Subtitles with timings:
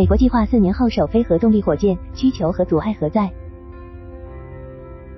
[0.00, 3.30] 美国计划四年后首飞核动力火箭，需求和阻碍何在？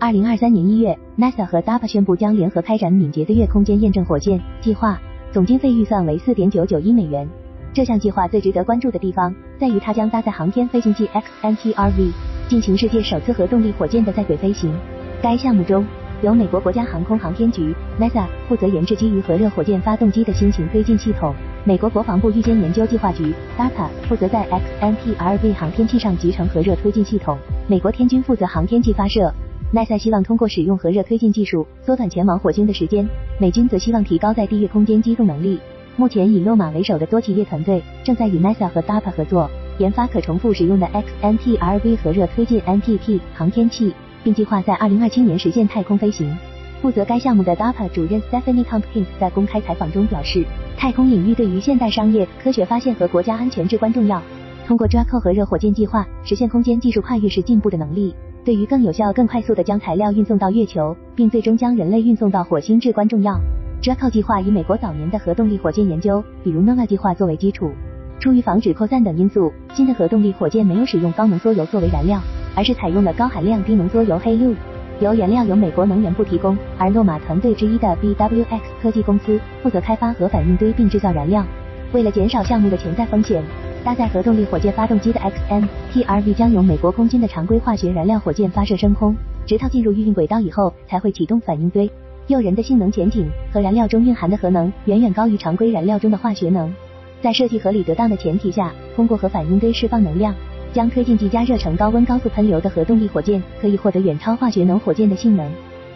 [0.00, 5.00] 二零二三年一月，NASA 和 DARPA 宣布将联合开展敏捷的月空间验证火箭计划，
[5.30, 7.28] 总经费预算为四点九九亿美元。
[7.72, 11.08] 这项计划最值得关注的地方，在于它将搭载航天飞行器
[11.42, 12.10] XNTRV，
[12.48, 14.74] 进行世界首次核动力火箭的在轨飞行。
[15.22, 15.86] 该项目中，
[16.22, 21.34] 由美国国家航空航天局 NASA 负责研制基于核热火箭发动机的新型推进系统，
[21.64, 24.46] 美国国防部预先研究计划局 DARPA 负责在
[24.80, 27.36] XNTRV 航天器上集成核热推进系统，
[27.68, 29.32] 美国天军负责航天器发射。
[29.74, 33.08] NASA 希望通过使用核热推进技术缩短前往火星的时间，
[33.40, 35.58] 美军则希望提高在地月空间机动能力。
[35.96, 40.86] 目前以诺马为首的多企业团队正在与 NASA 和 DARPA 合作，研发可重复使用的
[41.22, 43.92] XNTRV 核热推进 NTP 航天器，
[44.24, 46.34] 并计划在2027年实现太空飞行。
[46.80, 50.44] 负责该项目的 DARPA 主任 Stephanie Compkins 在公开采访中表示，
[50.76, 54.20] 太空领域对于现代商业科学发现和国家安全至关重要。
[54.66, 58.14] 通过 Draco 和热火箭计划实现空间技术跨越式进步的能力。
[58.44, 63.38] 对于更有效、更快速地将材料运送到月球，并最终将人类运送到火星至关重要。
[63.80, 67.70] Draco 计划以美国早年的核动力火箭研究，比如 Nova 计划作为基础。
[68.18, 72.20] 出于防止扩散等因素，新的核动力火箭没有使用高浓缩铀作为燃料，
[72.54, 74.54] 而是采用了高含量低浓缩铀黑路。
[75.00, 81.44] 铀原料由美国能源部提供，而诺马团队之一的 BWX 科技公司负责开发核反应堆并制造燃料。
[81.92, 83.42] 为了减少项目的潜在风险。
[83.84, 89.12] 搭载核动力火箭发动机的 XM-TRV 将由美国空军的常规化学燃料火箭发射升空，
[89.44, 91.90] 直到进入预运轨道以后才会启动反应堆。
[92.28, 96.72] 诱人的性能前景，核燃料中蕴含的核能远远高于常规燃料中的化学能。
[97.20, 100.32] 在设计合理得当的前提下，通过核反应堆释放能量，
[100.72, 105.50] 将推进剂加热成高温高速喷流的核动力火箭，可以获得远超化学能火箭的性能。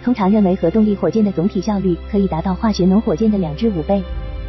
[0.05, 4.03] 通常认为，核动力火箭的总体效率可以达到化学能火箭的两至五倍。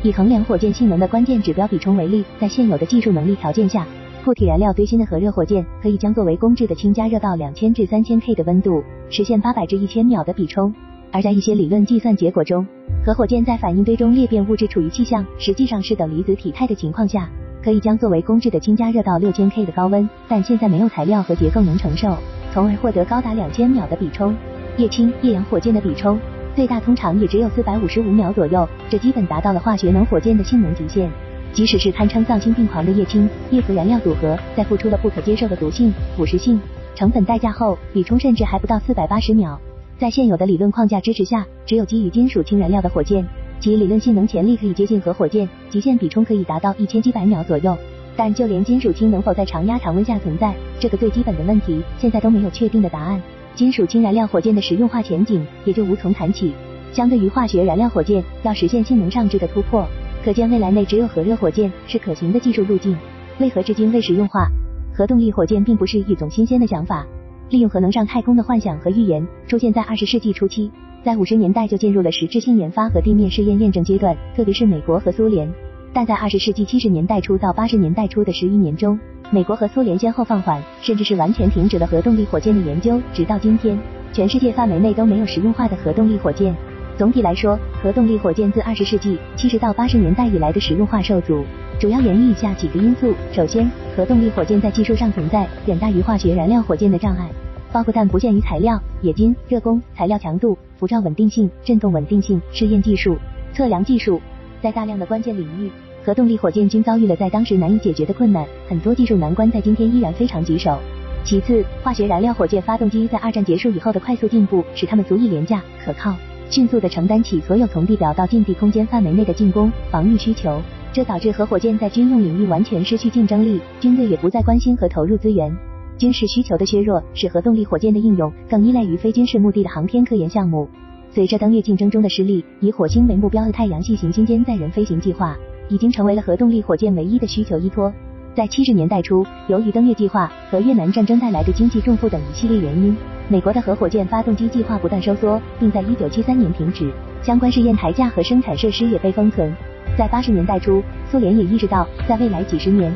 [0.04, 3.88] 以衡量火箭性能的关键指标比冲为例，在现有的技术能力条件下，
[4.24, 10.74] 固体燃料堆芯的核热火箭可以将作为工质的氢加热到两千至三千 K 的温度，实现八百至一千秒的比冲。
[11.12, 12.68] 而在一些理论计算结果中，
[13.04, 17.28] 核火箭在反应堆中裂变物质处于气象，实际上是等离子体态的情况下，
[17.64, 22.16] 可以将作为工质的氢加热到六千 K 的高温，但现在没有材料和结构能承受，
[22.54, 24.36] 从而获得高达两千秒的比冲。
[24.78, 26.20] 液氢液氧火箭的比冲。
[26.56, 31.10] 最大通常也只有四百五十五秒左右，这基本达到了化学能火箭的性能极限。
[31.54, 36.60] 即使是堪称丧心病狂的液氢液氟燃料组合，在付出了不可接受的毒性、腐蚀性、
[36.96, 39.60] 成本代价后，比冲甚至还不到四百八十秒。
[40.00, 43.26] 在现有的理论框架支持下，只有基于金属氢燃料的火箭，
[43.60, 47.76] 其理论性能潜力可以接近核火箭，极限比冲可以达到一千七百秒左右。
[48.16, 53.22] 但就连金属氢能否在常压常温下存在这个最基本的问题，现在都没有确定的答案。
[53.56, 56.52] 金属氢燃料火箭的实用化前景也就无从谈起。
[56.92, 59.88] 相对于化学燃料火箭，要实现性能上质的突破，
[60.24, 62.96] 可见未来内只有核热火箭是可行的技术路径。
[63.40, 64.48] 为何至今未实用化？
[64.96, 67.06] 核动力火箭并不是一种新鲜的想法，
[67.50, 70.72] 利用核能上太空的幻想和预言出现在二十世纪初期，
[71.08, 75.50] 在五十年代就进入了实质性研发和地面试验验证阶段，特别是美国和苏联。
[75.94, 79.00] 但在二十世纪七十年代初到八十年代初的十余年中，
[79.32, 83.02] 美国和苏联先后放缓，甚至是完全停止了核动力火箭的研究。
[83.14, 83.80] 直到今天，
[84.12, 86.54] 全世界范围内都没有实用化的核动力火箭。
[86.98, 91.42] 总体来说，核动力火箭自二十世纪七十到八十年代以来的实用化受阻，
[91.80, 93.14] 主要源于以下几个因素。
[93.32, 97.30] 首先，核动力火箭在技术上存在远大于化学燃料火箭的障碍，
[97.72, 103.18] 包括但不限于材料、冶金、热工、材料强度、辐照稳定性、振动稳定性、试验技术、
[103.54, 104.22] 测量技术，
[104.62, 105.70] 在大量的关键领域。
[106.04, 110.80] 核动力火箭均遭遇了在当时难以解决的困难，很多技术难关在今天依然非常棘手。
[111.26, 116.16] 其次，化学燃料火箭发动机在二战结束以后的快速进步，使它们足以廉价、可靠、
[116.50, 120.62] 迅速地承担起所有从地表到近地空间范围内的进攻、防御需求。
[120.94, 125.54] 这导致核火箭在军用领域完全失去竞争力，军队也不再关心和投入资源。
[125.98, 130.70] 军事需求的削弱，使核动力火箭的应用更依赖于非军事目的的航天科研项目。
[131.10, 135.36] 随着登月竞争中的失利，以火星为目标的太阳系行星间载人飞行计划。
[135.70, 137.92] 已经成为了核动力火箭唯一的需求依托。
[138.34, 142.96] 在七十年代初，由于登月计划和越南战争带来的经济重负等一系列原因，
[143.28, 146.90] 美国的核火箭发动机计划不断收缩，并在一九七三年停止。
[147.22, 149.54] 相关试验台架和生产设施也被封存。
[149.98, 150.82] 在八十年代初，
[151.12, 152.94] 苏联也意识到，在未来几十年，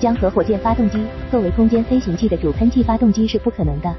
[0.00, 0.98] 将核火箭发动机
[1.30, 3.94] 作为空间飞行器的主喷气发动机是不可能的。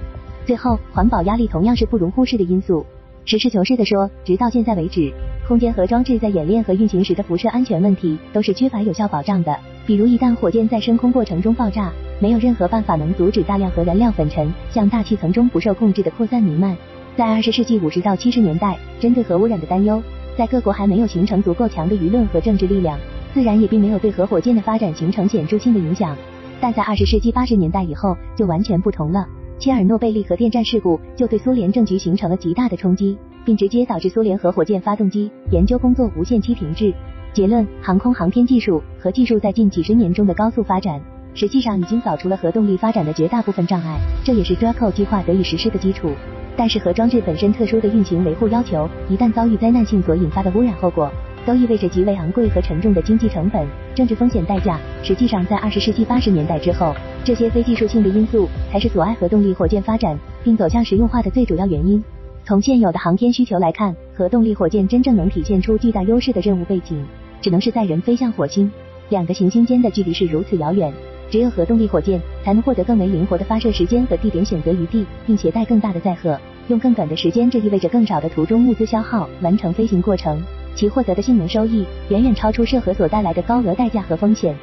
[0.45, 2.85] 最后，环保压力同样是不容忽视的因素。
[3.25, 5.11] 实事求是地说，直到现在为止。
[5.47, 9.55] 空间核装置在演练和运行时的辐射安全问题都是缺乏有效保障的。
[9.85, 16.75] 比如，一旦火箭在升空过程中爆炸，没有任何办法能阻止大量核燃料粉尘向大气层中不受控制的扩散弥漫。
[17.15, 20.01] 在二十世纪五十到七十年代，针对核污染的担忧，
[20.37, 22.99] 在各国还没有形成足够强的舆论和政治力量，
[23.35, 26.15] 自然也并没有对核火箭的发展形成显著性的影响。
[26.61, 29.27] 但在二十世纪八十年代以后就完全不同了。
[29.59, 36.93] 切尔诺贝利核电站事故就对苏联政局形成了极大的冲击，并直接导致苏联核火箭发动机研究工作无限期停滞。
[37.33, 41.01] 结论：航空航天技术和技术在近几十年中的高速发展，
[41.33, 46.09] 实际上已经扫除了核动力发展的绝大部分障碍，这也是 Draco 计划得以实施的基础。
[46.55, 51.11] 但是核装置本身特殊的运行维护要求，一旦遭遇灾难性所引发的污染后果，
[51.45, 54.79] 都意味着极为昂贵和沉重的经济成本、政治风险代价。
[55.03, 62.03] 实际上，在二十世纪八十年代之后，这些非技术性的因素才是阻碍核动力火箭发展并走向实用化的最主要原因。
[62.43, 67.03] 从现有的航天需求来看，核动力火箭真正能体现出巨大优势的任务背景，
[67.41, 68.71] 只能是载人飞向火星。
[69.09, 70.91] 两个行星间的距离是如此遥远，
[71.29, 80.41] 只有核动力火箭才能获得更为灵活的发射时间和地点选择余地，并携带更大的载荷，用更短的时间，这意味着更少的途中物资消耗，完成飞行过程。
[80.75, 84.55] 其获得的性能收益远远超出涉核所带来的高额代价和风险。